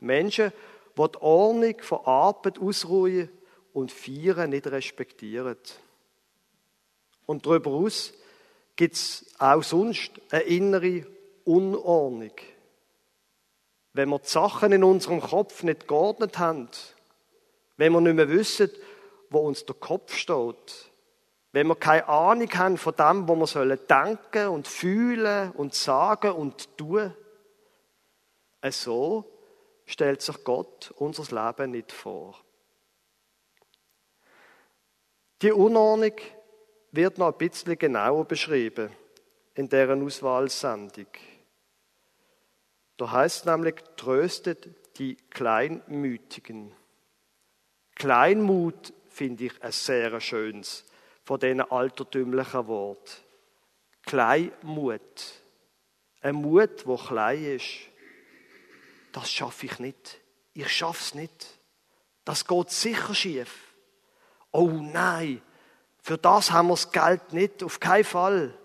Menschen, 0.03 0.51
die 0.97 1.11
die 1.11 1.21
Ordnung 1.21 1.75
von 1.81 2.05
Arbeit, 2.05 2.59
Ausruhen 2.59 3.29
und 3.73 3.91
Feiern 3.91 4.51
nicht 4.51 4.67
respektieren. 4.67 5.57
Und 7.25 7.45
darüber 7.45 7.71
hinaus 7.71 8.13
gibt 8.75 8.95
es 8.95 9.25
auch 9.39 9.63
sonst 9.63 10.11
eine 10.29 10.43
innere 10.43 11.07
Unordnung. 11.45 12.31
Wenn 13.93 14.09
wir 14.09 14.19
die 14.19 14.27
Sachen 14.27 14.71
in 14.71 14.83
unserem 14.83 15.21
Kopf 15.21 15.63
nicht 15.63 15.87
geordnet 15.87 16.37
haben, 16.39 16.69
wenn 17.77 17.93
wir 17.93 18.01
nicht 18.01 18.15
mehr 18.15 18.29
wissen, 18.29 18.69
wo 19.29 19.39
uns 19.39 19.65
der 19.65 19.75
Kopf 19.75 20.15
steht, 20.15 20.91
wenn 21.51 21.67
wir 21.67 21.75
keine 21.75 22.07
Ahnung 22.07 22.49
haben 22.53 22.77
von 22.77 22.95
dem, 22.95 23.27
wo 23.27 23.35
wir 23.35 23.47
sollen 23.47 23.79
denken 23.87 24.47
und 24.47 24.67
fühlen 24.67 25.51
und 25.51 25.75
sagen 25.75 26.31
und 26.31 26.77
tun, 26.77 27.13
so 28.71 29.32
stellt 29.85 30.21
sich 30.21 30.43
Gott 30.43 30.93
unser 30.97 31.23
Leben 31.23 31.71
nicht 31.71 31.91
vor. 31.91 32.39
Die 35.41 35.51
Unordnung 35.51 36.15
wird 36.91 37.17
noch 37.17 37.33
ein 37.33 37.37
bisschen 37.37 37.77
genauer 37.77 38.25
beschrieben 38.25 38.89
in 39.55 39.67
deren 39.67 40.05
Auswahlsendung. 40.05 41.07
Da 42.97 43.11
heißt 43.11 43.45
nämlich, 43.45 43.75
tröstet 43.97 44.69
die 44.97 45.15
Kleinmütigen. 45.31 46.73
Kleinmut 47.95 48.93
finde 49.09 49.45
ich 49.45 49.63
ein 49.63 49.71
sehr 49.71 50.19
schönes 50.21 50.85
von 51.23 51.39
diesen 51.39 51.61
altertümlichen 51.61 52.67
Wort. 52.67 53.23
Kleinmut. 54.03 55.41
Ein 56.21 56.35
Mut, 56.35 56.85
wo 56.85 56.97
klein 56.97 57.43
ist. 57.43 57.89
Das 59.13 59.31
schaffe 59.31 59.67
ich 59.67 59.79
nicht. 59.79 60.19
Ich 60.53 60.75
schaff's 60.75 61.13
nicht. 61.13 61.47
Das 62.25 62.45
geht 62.45 62.69
sicher 62.71 63.15
schief. 63.15 63.73
Oh 64.51 64.67
nein, 64.69 65.41
für 66.01 66.17
das 66.17 66.51
haben 66.51 66.67
wir 66.67 66.73
das 66.73 66.91
Geld 66.91 67.31
nicht, 67.31 67.63
auf 67.63 67.79
keinen 67.79 68.03
Fall. 68.03 68.57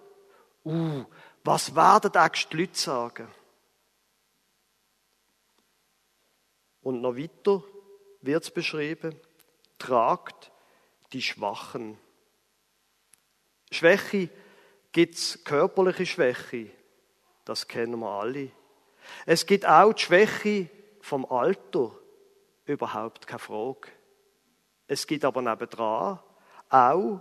Uh, 0.64 1.04
was 1.44 1.74
werden 1.74 2.10
die 2.12 2.56
Leute 2.56 2.78
sagen? 2.78 3.28
Und 6.82 7.00
noch 7.00 7.16
weiter 7.16 7.62
wird 8.22 8.42
es 8.42 8.50
beschrieben, 8.50 9.18
tragt 9.78 10.50
die 11.12 11.22
Schwachen. 11.22 11.98
Schwäche 13.70 14.30
gibt 14.92 15.14
es 15.14 15.44
körperliche 15.44 16.06
Schwäche, 16.06 16.70
das 17.44 17.68
kennen 17.68 18.00
wir 18.00 18.08
alle. 18.08 18.50
Es 19.26 19.46
gibt 19.46 19.66
auch 19.66 19.92
die 19.92 20.02
Schwäche 20.02 20.68
vom 21.00 21.24
Alter, 21.26 21.92
überhaupt 22.66 23.26
keine 23.26 23.38
Frage. 23.38 23.88
Es 24.86 25.06
gibt 25.06 25.24
aber 25.24 25.42
nebendran 25.42 26.18
auch 26.70 27.20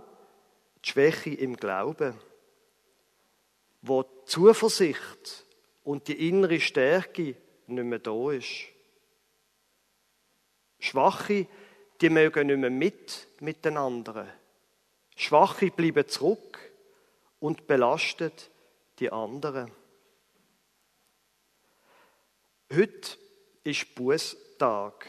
die 0.84 0.88
Schwäche 0.88 1.30
im 1.30 1.56
Glauben, 1.56 2.14
wo 3.82 4.02
die 4.02 4.24
Zuversicht 4.26 5.46
und 5.84 6.08
die 6.08 6.28
innere 6.28 6.60
Stärke 6.60 7.36
nicht 7.66 7.84
mehr 7.84 7.98
da 7.98 8.30
ist. 8.30 8.66
Schwache, 10.80 11.46
die 12.00 12.10
mögen 12.10 12.46
nicht 12.46 12.58
mehr 12.58 12.70
mit 12.70 13.28
mit 13.40 13.64
den 13.64 13.76
anderen. 13.76 14.28
Schwache 15.16 15.70
bleiben 15.70 16.06
zurück 16.08 16.58
und 17.40 17.66
belastet 17.66 18.50
die 18.98 19.10
anderen. 19.10 19.70
Heute 22.70 23.16
ist 23.64 23.94
Bußtag. 23.94 25.06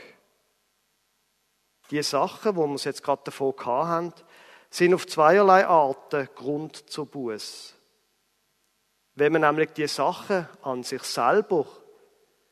Die 1.91 2.01
Sachen, 2.03 2.55
wo 2.55 2.65
wir 2.67 2.75
es 2.75 2.85
jetzt 2.85 3.03
gerade 3.03 3.23
davon 3.25 3.53
haben, 3.65 4.13
sind 4.69 4.93
auf 4.93 5.05
zweierlei 5.07 5.65
Arten 5.65 6.29
Grund 6.35 6.89
zur 6.89 7.05
Buß. 7.07 7.75
Wenn 9.15 9.33
man 9.33 9.41
nämlich 9.41 9.71
die 9.71 9.87
Sachen 9.87 10.47
an 10.61 10.83
sich 10.83 11.03
selber 11.03 11.67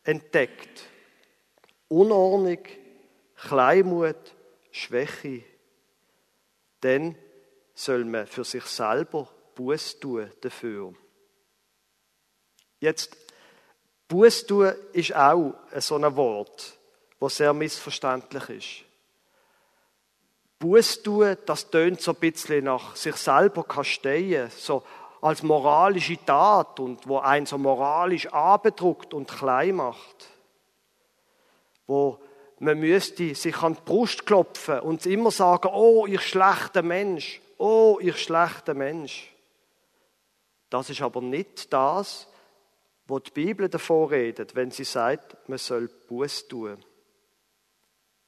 entdeckt, 0.04 0.84
Unordnung, 1.88 2.64
Kleinmut, 3.36 4.36
Schwäche, 4.72 5.44
dann 6.82 7.16
soll 7.74 8.04
man 8.04 8.28
für 8.28 8.44
sich 8.44 8.66
selber 8.66 9.30
Buß 9.56 10.02
tun 10.02 10.30
dafür. 10.42 10.94
Jetzt, 12.80 13.27
Buß 14.08 14.46
tun 14.46 14.74
ist 14.94 15.16
auch 15.16 15.54
so 15.78 15.96
ein 15.96 16.16
Wort, 16.16 16.78
das 17.20 17.38
sehr 17.38 17.54
missverständlich 17.54 18.50
ist. 18.50 18.88
Buß 20.60 21.04
tun, 21.04 21.38
das 21.46 21.70
tönt 21.70 22.02
so 22.02 22.12
ein 22.12 22.18
bisschen 22.18 22.66
nach 22.66 22.96
sich 22.96 23.16
selber 23.16 23.64
kasteien, 23.64 24.50
so 24.50 24.84
als 25.22 25.44
moralische 25.44 26.18
Tat 26.26 26.80
und 26.80 27.08
wo 27.08 27.20
einen 27.20 27.46
so 27.46 27.58
moralisch 27.58 28.28
abedruckt 28.28 29.14
und 29.14 29.28
klein 29.28 29.76
macht. 29.76 30.28
Wo 31.86 32.20
man 32.60 32.80
müsste 32.80 33.36
sich 33.36 33.62
an 33.62 33.76
die 33.76 33.82
Brust 33.86 34.26
klopfen 34.26 34.80
und 34.80 35.06
immer 35.06 35.32
sagen, 35.32 35.70
oh, 35.72 36.08
ich 36.08 36.22
schlechter 36.22 36.82
Mensch, 36.82 37.40
oh, 37.58 38.00
ich 38.02 38.18
schlechter 38.18 38.74
Mensch. 38.74 39.32
Das 40.70 40.90
ist 40.90 41.02
aber 41.02 41.22
nicht 41.22 41.72
das, 41.72 42.28
was 43.08 43.24
die 43.24 43.32
Bibel 43.32 43.70
davor 43.70 44.12
redet, 44.12 44.56
wenn 44.56 44.72
sie 44.72 44.84
sagt, 44.84 45.50
man 45.50 45.58
soll 45.58 45.88
Buß 45.88 46.48
tun. 46.48 46.84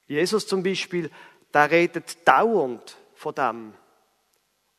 Jesus 0.07 0.47
zum 0.47 0.63
Beispiel, 0.63 1.11
der 1.53 1.69
redet 1.69 2.27
dauernd 2.27 2.97
von 3.13 3.35
dem. 3.35 3.73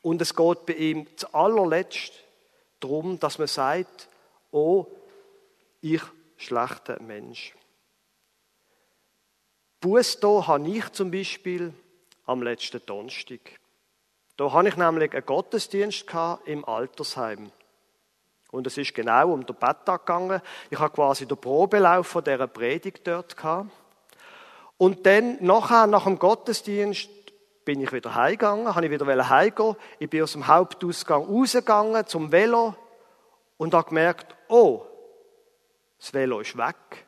Und 0.02 0.22
es 0.22 0.34
geht 0.34 0.66
bei 0.66 0.72
ihm 0.72 1.06
zu 1.16 1.32
allerletzt 1.34 2.12
darum, 2.80 3.20
dass 3.20 3.38
man 3.38 3.48
sagt, 3.48 4.08
oh, 4.50 4.86
ich 5.82 6.02
schlechter 6.36 7.00
Mensch. 7.02 7.54
Buß 9.80 10.20
da 10.20 10.46
habe 10.46 10.68
ich 10.68 10.90
zum 10.92 11.10
Beispiel 11.10 11.72
am 12.26 12.42
letzten 12.42 12.84
Donnerstag. 12.84 13.60
Da 14.36 14.52
habe 14.52 14.68
ich 14.68 14.76
nämlich 14.76 15.12
einen 15.12 15.26
Gottesdienst 15.26 16.06
im 16.46 16.64
Altersheim. 16.64 17.52
Und 18.50 18.66
es 18.66 18.76
ist 18.78 18.94
genau 18.94 19.32
um 19.32 19.46
den 19.46 19.56
Betttag 19.56 20.06
gegangen. 20.06 20.40
Ich 20.70 20.78
habe 20.78 20.92
quasi 20.92 21.26
den 21.26 21.38
Probelauf 21.38 22.06
von 22.06 22.24
dieser 22.24 22.46
Predigt 22.46 23.06
dort 23.06 23.36
gehabt. 23.36 23.70
Und 24.76 25.06
dann, 25.06 25.36
nachher, 25.40 25.86
nach 25.86 26.04
dem 26.04 26.18
Gottesdienst, 26.18 27.08
bin 27.64 27.80
ich 27.80 27.92
wieder 27.92 28.14
heimgegangen, 28.14 28.74
habe 28.74 28.86
ich 28.86 28.90
wieder 28.90 29.28
heimgehen. 29.28 29.76
Ich 29.98 30.10
bin 30.10 30.22
aus 30.22 30.32
dem 30.32 30.46
Hauptausgang 30.46 31.24
rausgegangen 31.24 32.06
zum 32.06 32.32
Velo 32.32 32.74
und 33.58 33.74
habe 33.74 33.88
gemerkt, 33.88 34.34
oh, 34.48 34.82
das 35.98 36.14
Velo 36.14 36.40
ist 36.40 36.56
weg. 36.56 37.06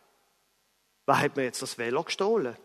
Wer 1.06 1.20
hat 1.20 1.36
mir 1.36 1.44
jetzt 1.44 1.62
das 1.62 1.78
Velo 1.78 2.02
gestohlen? 2.02 2.56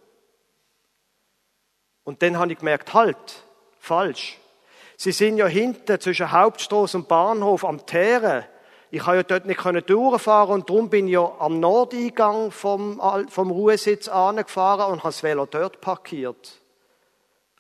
Und 2.04 2.22
dann 2.22 2.38
habe 2.38 2.52
ich 2.52 2.60
gemerkt, 2.60 2.94
halt, 2.94 3.44
falsch. 3.80 4.38
Sie 4.98 5.12
sind 5.12 5.38
ja 5.38 5.48
hinten 5.48 6.00
zwischen 6.00 6.32
Hauptstraße 6.32 6.98
und 6.98 7.08
Bahnhof 7.08 7.64
am 7.66 7.86
Teeren. 7.86 8.46
Ich 8.90 9.06
habe 9.06 9.18
ja 9.18 9.24
dort 9.24 9.46
nicht 9.46 9.90
durchfahren 9.90 10.54
und 10.54 10.70
darum 10.70 10.90
bin 10.90 11.08
ich 11.08 11.14
ja 11.14 11.32
am 11.40 11.60
Nordeingang 11.60 12.52
vom, 12.52 13.02
vom 13.30 13.52
Ruhesitz 13.52 14.08
angefahren 14.08 14.92
und 14.92 15.00
habe 15.00 15.10
das 15.10 15.24
Velo 15.24 15.46
dort 15.46 15.82
parkiert. 15.82 16.62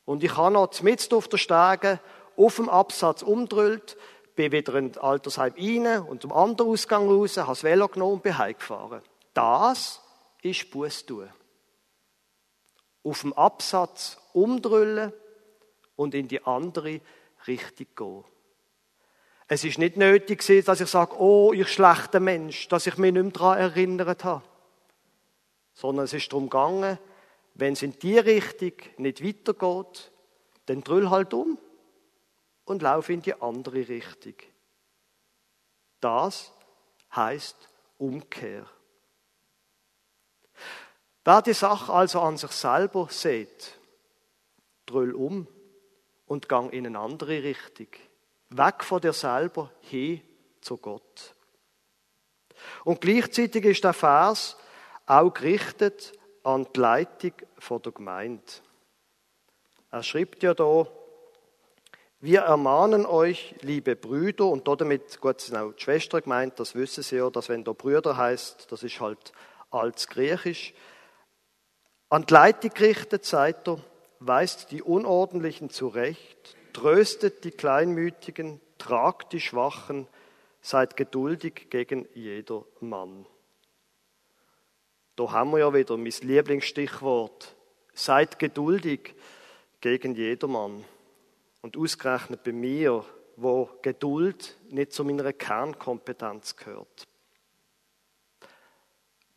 Und 0.06 0.24
ich 0.24 0.38
habe 0.38 0.54
noch 0.54 0.82
mitten 0.82 1.16
auf 1.16 1.28
der 1.28 1.38
Stege 1.38 2.00
auf 2.38 2.56
dem 2.56 2.70
Absatz 2.70 3.24
umdrüllt, 3.24 3.98
bin 4.36 4.52
wieder 4.52 4.76
in 4.76 4.92
das 4.92 5.04
Altersheim 5.04 5.54
rein 5.58 6.02
und 6.04 6.22
zum 6.22 6.32
anderen 6.32 6.72
Ausgang 6.72 7.10
raus, 7.10 7.36
habe 7.38 7.50
das 7.50 7.64
Velo 7.64 7.88
genommen 7.88 8.14
und 8.14 8.24
bin 8.24 8.38
heimgefahren. 8.38 9.02
Das 9.34 10.02
ist 10.42 10.72
Buß 10.72 11.06
tun. 11.06 11.30
Auf 13.04 13.22
dem 13.22 13.34
Absatz 13.34 14.18
umdrüllen 14.34 15.12
und 15.96 16.14
in 16.14 16.28
die 16.28 16.46
andere 16.46 17.02
Richtung 17.48 17.88
gehen. 17.96 18.37
Es 19.48 19.64
ist 19.64 19.78
nicht 19.78 19.96
nötig 19.96 20.46
dass 20.66 20.82
ich 20.82 20.90
sage, 20.90 21.20
oh, 21.20 21.54
ich 21.54 21.70
schlechter 21.70 22.20
Mensch, 22.20 22.68
dass 22.68 22.88
ich 22.88 22.98
mich 22.98 23.14
nicht 23.14 23.24
mehr 23.24 23.32
daran 23.32 23.58
erinnert 23.58 24.24
habe. 24.24 24.44
Sondern 25.74 26.06
es 26.06 26.14
ist 26.14 26.32
darum 26.32 26.50
gegangen, 26.50 27.00
wenn 27.54 27.74
es 27.74 27.82
in 27.82 27.98
die 28.00 28.20
Richtung 28.20 28.74
nicht 28.98 29.24
weitergeht, 29.24 30.12
dann 30.66 30.84
drüll 30.84 31.10
halt 31.10 31.34
um 31.34 31.58
und 32.66 32.82
lauf 32.82 33.10
in 33.10 33.22
die 33.22 33.42
andere 33.42 33.88
Richtung. 33.88 34.36
Das 36.02 36.52
heißt 37.16 37.56
Umkehr. 37.98 38.68
Wer 41.24 41.42
die 41.42 41.54
Sache 41.54 41.92
also 41.92 42.22
an 42.22 42.38
sich 42.38 42.52
selber 42.52 43.08
sieht, 43.10 43.78
drüll 44.86 45.14
um 45.14 45.48
und 46.26 46.48
gang 46.48 46.72
in 46.72 46.86
eine 46.86 47.00
andere 47.00 47.44
Richtung. 47.44 47.88
Weg 48.50 48.84
von 48.84 49.02
dir 49.02 49.14
selber 49.14 49.72
hin 49.82 50.22
zu 50.62 50.78
Gott. 50.78 51.36
Und 52.84 53.02
gleichzeitig 53.02 53.66
ist 53.66 53.84
der 53.84 53.94
Vers 53.94 54.58
auch 55.06 55.34
gerichtet 55.34 56.14
an 56.44 56.68
die 56.76 56.80
Leitung 56.80 57.34
von 57.60 57.82
der 57.82 57.92
Gemeinde. 57.92 58.44
Er 59.92 60.04
schreibt 60.04 60.44
ja 60.44 60.54
da, 60.54 60.88
wir 62.20 62.42
ermahnen 62.42 63.06
euch, 63.06 63.56
liebe 63.62 63.96
Brüder, 63.96 64.48
und 64.48 64.68
damit, 64.68 65.22
gut, 65.22 65.40
sind 65.40 65.56
auch 65.56 65.72
die 65.74 65.84
Schwestern 65.84 66.22
gemeint, 66.22 66.60
das 66.60 66.74
wissen 66.74 67.04
sie 67.04 67.18
ja, 67.18 67.30
dass 67.30 67.48
wenn 67.48 67.64
da 67.64 67.74
Brüder 67.74 68.18
heißt, 68.18 68.72
das 68.72 68.82
ist 68.82 69.00
halt 69.00 69.32
als 69.70 70.08
Griechisch. 70.08 70.74
An 72.10 72.26
die 72.26 72.34
Leitung 72.34 72.72
gerichtet 72.74 73.24
seid 73.24 73.68
ihr, 73.68 73.80
weist 74.20 74.72
die 74.72 74.82
Unordentlichen 74.82 75.70
zurecht, 75.70 76.57
tröstet 76.78 77.44
die 77.44 77.50
Kleinmütigen, 77.50 78.62
tragt 78.78 79.34
die 79.34 79.40
Schwachen, 79.40 80.08
seid 80.62 80.96
geduldig 80.96 81.72
gegen 81.72 82.08
jeder 82.14 82.66
Mann. 82.82 83.26
Da 85.16 85.32
haben 85.32 85.50
wir 85.52 85.58
ja 85.58 85.74
wieder 85.74 85.98
mein 85.98 86.14
Lieblingsstichwort. 86.22 87.56
Seid 87.96 88.38
geduldig 88.38 89.16
gegen 89.82 90.14
jedermann. 90.14 90.86
Und 91.64 91.76
ausgerechnet 91.78 92.44
bei 92.44 92.52
mir, 92.52 93.04
wo 93.38 93.72
Geduld 93.82 94.56
nicht 94.70 94.94
zu 94.94 95.04
meiner 95.04 95.34
Kernkompetenz 95.34 96.56
gehört. 96.56 97.08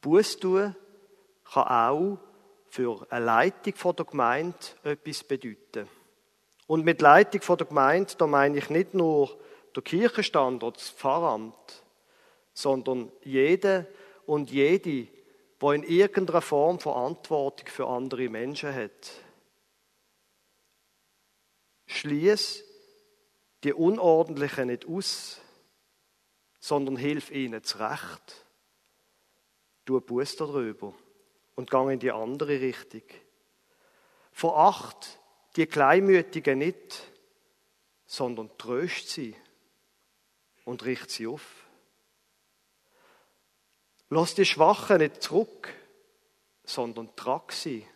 Buß 0.03 0.37
tun 0.37 0.77
kann 1.51 1.69
auch 1.69 2.19
für 2.69 3.07
eine 3.11 3.25
Leitung 3.25 3.97
der 3.97 4.05
Gemeinde 4.05 4.59
etwas 4.85 5.25
bedeuten. 5.25 5.89
Und 6.71 6.85
mit 6.85 7.01
Leitung 7.01 7.43
von 7.43 7.59
der 7.59 7.67
Gemeinde, 7.67 8.15
da 8.17 8.29
meine 8.29 8.57
ich 8.57 8.71
nicht 8.71 8.95
nur 8.95 9.37
der 9.75 9.83
Kirchenstand 9.83 10.63
oder 10.63 10.77
das 10.77 10.89
Pfarramt, 10.89 11.83
sondern 12.55 13.11
jede 13.25 13.89
und 14.25 14.53
jede, 14.53 15.09
wo 15.59 15.73
in 15.73 15.83
irgendeiner 15.83 16.41
Form 16.41 16.79
Verantwortung 16.79 17.67
für 17.67 17.89
andere 17.89 18.29
Menschen 18.29 18.73
hat. 18.73 19.11
Schließ 21.87 22.63
die 23.65 23.73
Unordentlichen 23.73 24.69
nicht 24.69 24.87
aus, 24.87 25.41
sondern 26.61 26.95
hilf 26.95 27.33
ihnen 27.33 27.65
zurecht. 27.65 28.47
Tu 29.87 30.01
Buß 30.01 30.37
darüber 30.37 30.95
und 31.57 31.69
gang 31.69 31.91
in 31.91 31.99
die 31.99 32.13
andere 32.13 32.61
Richtung. 32.61 33.03
Veracht 34.31 35.20
die 35.57 35.67
Kleinmütigen 35.67 36.59
nicht, 36.59 37.11
sondern 38.07 38.57
tröst 38.59 39.09
sie 39.09 39.35
und 40.65 40.85
richt 40.85 41.11
sie 41.11 41.27
auf. 41.27 41.67
Lass 44.09 44.35
die 44.35 44.45
Schwachen 44.45 44.99
nicht 44.99 45.23
zurück, 45.23 45.73
sondern 46.65 47.15
trag 47.17 47.53
sie. 47.53 47.87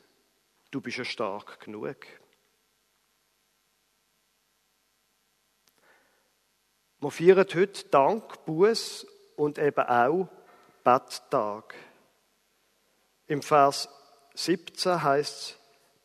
Du 0.70 0.80
bist 0.80 0.98
ja 0.98 1.04
stark 1.04 1.60
genug. 1.60 2.06
Wir 7.00 7.10
feiern 7.10 7.46
heute 7.52 7.88
Dank, 7.88 8.44
Buß 8.46 9.06
und 9.36 9.58
eben 9.58 9.84
auch 9.84 10.28
Betttag. 10.82 11.74
Im 13.26 13.42
Vers 13.42 13.88
17 14.34 15.02
heißt 15.02 15.36
es, 15.36 15.58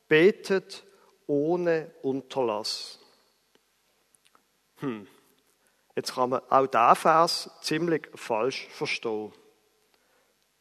betet 0.07 0.83
ohne 1.29 1.91
Unterlass. 2.01 2.97
Hm. 4.77 5.07
Jetzt 5.95 6.15
kann 6.15 6.31
man 6.31 6.41
auch 6.49 6.65
diesen 6.65 6.95
Vers 6.95 7.51
ziemlich 7.61 8.09
falsch 8.15 8.67
verstehen. 8.69 9.31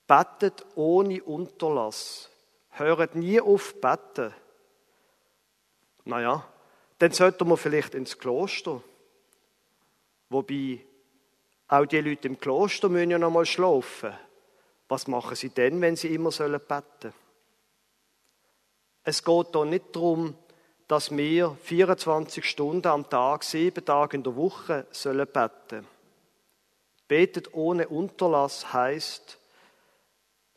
Betet 0.06 0.66
ohne 0.74 1.22
Unterlass. 1.24 2.28
Hört 2.70 3.14
nie 3.14 3.40
auf 3.40 3.80
beten. 3.80 4.34
Naja, 6.04 6.46
dann 6.98 7.12
sollte 7.12 7.44
man 7.46 7.56
vielleicht 7.56 7.94
ins 7.94 8.18
Kloster. 8.18 8.82
Wobei, 10.28 10.84
auch 11.68 11.86
die 11.86 12.00
Leute 12.00 12.28
im 12.28 12.38
Kloster 12.38 12.90
müssen 12.90 13.10
ja 13.10 13.18
noch 13.18 13.30
mal 13.30 13.46
schlafen. 13.46 14.12
Was 14.88 15.06
machen 15.06 15.36
sie 15.36 15.50
denn, 15.50 15.80
wenn 15.80 15.96
sie 15.96 16.14
immer 16.14 16.30
sollen 16.30 16.60
beten? 16.60 17.14
Es 19.02 19.24
geht 19.24 19.46
hier 19.52 19.64
nicht 19.64 19.96
darum, 19.96 20.34
dass 20.88 21.14
wir 21.14 21.56
24 21.62 22.44
Stunden 22.46 22.88
am 22.88 23.08
Tag, 23.08 23.44
sieben 23.44 23.84
Tage 23.84 24.16
in 24.16 24.22
der 24.22 24.34
Woche 24.36 24.86
sollen 24.90 25.26
beten. 25.26 25.86
Betet 27.06 27.52
ohne 27.52 27.88
Unterlass 27.88 28.72
heißt, 28.72 29.38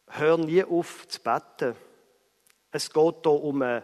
hör 0.07 0.37
nie 0.37 0.63
auf 0.63 1.05
zu 1.09 1.19
beten. 1.21 1.75
Es 2.71 2.91
geht 2.91 3.15
hier 3.23 3.31
um 3.31 3.61
eine, 3.61 3.83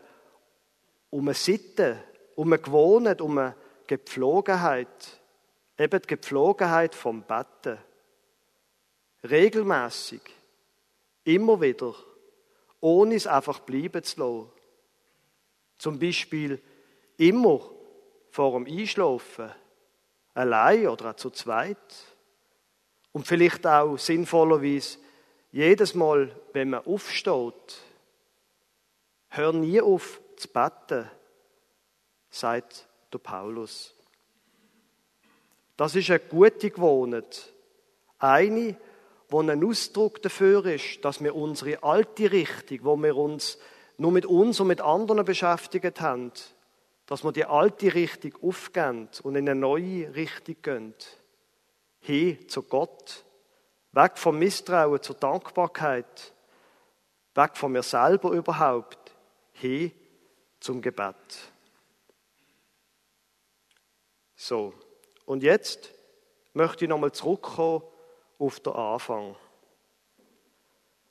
um 1.10 1.27
eine 1.27 1.33
Sitte, 1.33 2.01
um 2.36 2.47
eine 2.53 2.62
Gewohnheit, 2.62 3.19
um 3.19 3.38
eine 3.38 3.55
Gepflogenheit. 3.86 4.88
Eben 5.77 6.01
die 6.01 6.07
Gepflogenheit 6.07 6.95
vom 6.95 7.23
Betten. 7.23 7.77
Regelmäßig. 9.29 10.21
Immer 11.25 11.60
wieder. 11.60 11.93
Ohne 12.79 13.15
es 13.15 13.27
einfach 13.27 13.60
bleiben 13.60 14.01
zu 14.03 14.19
lassen. 14.19 14.56
Zum 15.77 15.99
Beispiel 15.99 16.61
immer 17.17 17.61
vor 18.31 18.53
dem 18.53 18.65
Einschlafen. 18.65 19.51
Allein 20.33 20.87
oder 20.87 21.11
auch 21.11 21.15
zu 21.15 21.29
zweit. 21.29 21.77
Und 23.11 23.25
vielleicht 23.25 23.65
auch 23.65 23.97
sinnvollerweise 23.97 24.99
jedes 25.51 25.95
Mal, 25.95 26.35
wenn 26.53 26.69
man 26.69 26.85
aufsteht. 26.85 27.81
Hör 29.29 29.53
nie 29.53 29.81
auf 29.81 30.21
zu 30.35 30.47
beten, 30.49 31.09
sagt 32.29 32.87
der 33.11 33.17
Paulus. 33.17 33.93
Das 35.75 35.95
ist 35.95 36.09
eine 36.09 36.19
gute 36.19 36.69
Gewohnheit. 36.69 37.53
Eine, 38.19 38.75
wo 39.29 39.41
ein 39.41 39.63
Ausdruck 39.63 40.21
dafür 40.21 40.65
ist, 40.65 41.03
dass 41.03 41.23
wir 41.23 41.35
unsere 41.35 41.83
alte 41.83 42.31
Richtung, 42.31 42.79
wo 42.83 42.97
wir 42.97 43.15
uns 43.15 43.57
nur 43.97 44.12
mit 44.12 44.25
uns 44.25 44.60
und 44.60 44.67
mit 44.67 44.81
anderen 44.81 45.25
beschäftigt 45.25 45.99
haben, 46.01 46.31
dass 47.07 47.23
wir 47.23 47.31
die 47.31 47.45
alte 47.45 47.93
Richtung 47.93 48.33
aufgeben 48.41 49.10
und 49.23 49.36
in 49.36 49.49
eine 49.49 49.60
neue 49.60 50.13
Richtung 50.13 50.62
gehen. 50.62 50.93
Hin 51.99 52.47
zu 52.47 52.63
Gott. 52.63 53.23
Weg 53.93 54.17
vom 54.17 54.38
Misstrauen 54.38 55.01
zur 55.01 55.15
Dankbarkeit. 55.15 56.33
Weg 57.33 57.57
von 57.57 57.71
mir 57.71 57.83
selber 57.83 58.31
überhaupt. 58.31 59.15
Hin 59.53 59.91
zum 60.60 60.81
Gebet. 60.81 61.15
So. 64.36 64.73
Und 65.25 65.43
jetzt 65.43 65.91
möchte 66.53 66.86
ich 66.86 66.89
nochmal 66.89 67.12
zurückkommen 67.12 67.83
auf 68.38 68.60
den 68.60 68.73
Anfang. 68.73 69.36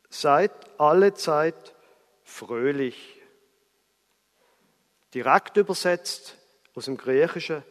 Seid 0.08 0.52
alle 0.78 1.14
Zeit 1.14 1.74
fröhlich. 2.26 3.22
Direkt 5.14 5.56
übersetzt 5.56 6.36
aus 6.74 6.84
dem 6.84 6.98
Griechischen, 6.98 7.62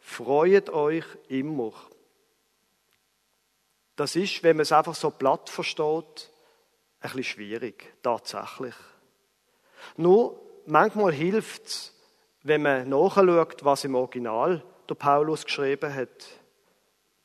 freut 0.00 0.68
euch 0.68 1.06
immer. 1.28 1.72
Das 3.96 4.16
ist, 4.16 4.42
wenn 4.42 4.56
man 4.56 4.62
es 4.62 4.72
einfach 4.72 4.94
so 4.94 5.10
platt 5.10 5.48
versteht, 5.48 6.30
ein 7.00 7.10
bisschen 7.10 7.24
schwierig, 7.24 7.94
tatsächlich. 8.02 8.74
Nur 9.96 10.40
manchmal 10.66 11.12
hilft 11.12 11.66
es, 11.66 11.94
wenn 12.42 12.62
man 12.62 12.88
nachschaut, 12.88 13.64
was 13.64 13.84
im 13.84 13.94
Original 13.94 14.64
der 14.88 14.94
Paulus 14.96 15.44
geschrieben 15.44 15.94
hat. 15.94 16.26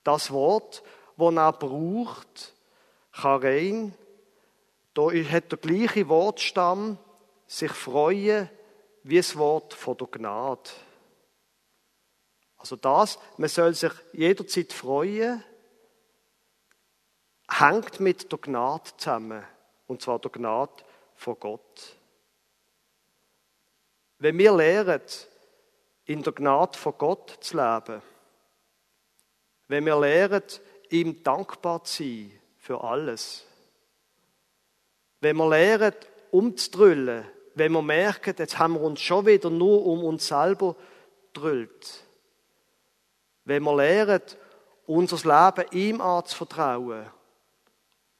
Das 0.04 0.32
Wort, 0.32 0.84
das 1.18 1.34
er 1.34 1.54
braucht, 1.54 2.54
Charein, 3.12 3.94
da 4.98 5.12
hat 5.12 5.52
der 5.52 5.60
gleiche 5.60 6.10
Wortstamm, 6.10 6.98
sich 7.46 7.72
freuen, 7.72 8.50
wie 9.04 9.18
das 9.18 9.38
Wort 9.38 9.76
von 9.76 9.96
der 9.96 10.08
Gnade. 10.08 10.72
Also 12.58 12.76
das, 12.76 13.20
man 13.38 13.48
soll 13.48 13.76
sich 13.76 13.94
jederzeit 14.12 14.74
freuen, 14.74 15.44
hängt 17.48 18.00
mit 18.00 18.32
der 18.32 18.40
Gnade 18.40 18.90
zusammen. 18.98 19.44
Und 19.86 20.02
zwar 20.02 20.18
der 20.18 20.32
Gnade 20.32 20.84
von 21.16 21.40
Gott. 21.40 21.96
Wenn 24.18 24.38
wir 24.40 24.52
lernen, 24.52 25.02
in 26.06 26.24
der 26.24 26.34
Gnade 26.34 26.76
von 26.76 26.98
Gott 26.98 27.38
zu 27.42 27.56
leben. 27.56 28.02
Wenn 29.68 29.86
wir 29.86 30.00
lernen, 30.00 30.44
ihm 30.90 31.22
dankbar 31.22 31.84
zu 31.84 32.04
sein 32.04 32.32
für 32.58 32.84
alles. 32.84 33.47
Wenn 35.20 35.38
wir 35.38 35.50
lernen, 35.50 35.96
umzudrüllen, 36.32 37.26
wenn 37.56 37.72
wir 37.72 37.82
merken, 37.82 38.36
jetzt 38.38 38.60
haben 38.60 38.76
wir 38.76 38.82
uns 38.82 39.02
schon 39.02 39.26
wieder 39.26 39.50
nur 39.50 39.86
um 39.86 40.04
uns 40.04 40.28
selber 40.28 40.76
drüllt. 41.34 42.04
Wenn 43.46 43.64
wir 43.64 43.76
lernen, 43.76 44.22
unser 44.86 45.18
Leben 45.18 45.72
ihm 45.72 46.02
anzuvertrauen, 46.02 47.08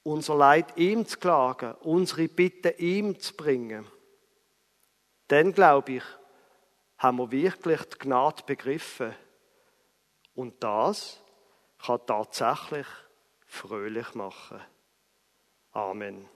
unser 0.02 0.34
Leid 0.36 0.76
ihm 0.76 1.06
zu 1.06 1.18
klagen, 1.18 1.74
unsere 1.82 2.28
Bitten 2.28 2.72
ihm 2.78 3.20
zu 3.20 3.34
bringen, 3.34 3.86
dann 5.28 5.52
glaube 5.52 5.92
ich, 5.92 6.04
haben 6.96 7.18
wir 7.18 7.30
wirklich 7.30 7.82
die 7.82 7.98
Gnade 7.98 8.42
begriffen. 8.44 9.14
Und 10.34 10.62
das 10.62 11.20
kann 11.78 12.00
tatsächlich 12.06 12.86
fröhlich 13.46 14.14
machen. 14.14 14.60
Amen. 15.72 16.28